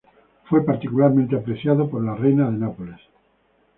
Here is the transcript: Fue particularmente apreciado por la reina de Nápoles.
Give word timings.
Fue 0.45 0.65
particularmente 0.65 1.35
apreciado 1.35 1.87
por 1.87 2.03
la 2.03 2.15
reina 2.15 2.49
de 2.49 2.57
Nápoles. 2.57 2.99